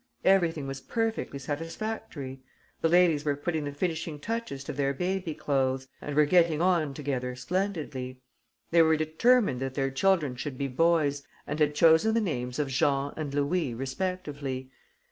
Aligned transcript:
Everything 0.25 0.65
was 0.65 0.81
perfectly 0.81 1.37
satisfactory. 1.37 2.41
The 2.81 2.89
ladies 2.89 3.23
were 3.23 3.35
putting 3.35 3.65
the 3.65 3.71
finishing 3.71 4.19
touches 4.19 4.63
to 4.63 4.73
their 4.73 4.95
baby 4.95 5.35
clothes 5.35 5.87
and 6.01 6.15
were 6.15 6.25
getting 6.25 6.59
on 6.59 6.95
together 6.95 7.35
splendidly. 7.35 8.19
They 8.71 8.81
were 8.81 8.97
determined 8.97 9.59
that 9.59 9.75
their 9.75 9.91
children 9.91 10.37
should 10.37 10.57
be 10.57 10.67
boys 10.69 11.21
and 11.45 11.59
had 11.59 11.75
chosen 11.75 12.15
the 12.15 12.19
names 12.19 12.57
of 12.57 12.69
Jean 12.69 13.13
and 13.15 13.31
Louis 13.31 13.75
respectively.... 13.75 14.71